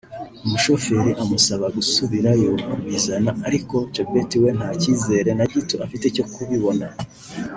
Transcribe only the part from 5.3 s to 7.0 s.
na gito afite cyo kubibona